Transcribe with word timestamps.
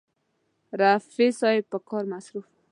رفیع 0.81 1.29
صاحب 1.39 1.63
په 1.71 1.77
کار 1.89 2.03
مصروف 2.11 2.45
و. 2.53 2.55